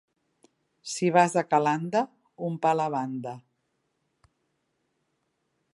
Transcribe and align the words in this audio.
Si 0.93 1.09
vas 1.17 1.33
a 1.41 1.43
Calanda, 1.51 2.01
un 2.49 2.55
pa 2.63 2.73
a 2.75 2.79
la 2.81 2.89
banda. 2.97 3.35